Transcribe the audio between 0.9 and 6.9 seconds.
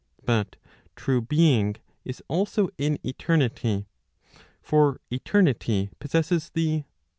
true being is also in eternity. For eternity possesses the always in ■ i.